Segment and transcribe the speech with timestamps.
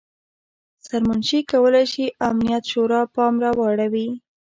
[0.85, 4.07] سرمنشي کولای شي امنیت شورا پام راواړوي.